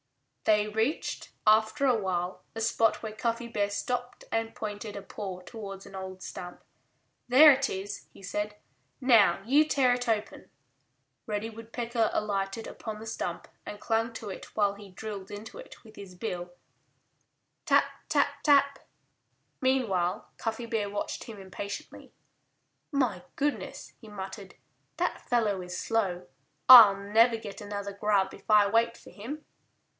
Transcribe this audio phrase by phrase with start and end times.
[0.45, 5.41] They reached, after a while, a spot where Cuffy Bear stopped and pointed a paw
[5.41, 6.63] towards an old stump.
[7.29, 8.55] "There it is," he said.
[8.99, 10.49] "Now you tear it open."
[11.27, 15.83] Reddy Woodpecker alighted upon the stump and clung to it while he drilled into it
[15.83, 16.51] with his bill,
[17.65, 18.79] tap, tap, tap!
[19.61, 22.11] Meanwhile Cuffy Bear watched him impatiently.
[22.91, 24.55] "My goodness!" he muttered.
[24.97, 26.27] "That fellow is slow.
[26.67, 29.45] I'll never get another grub if I wait for him."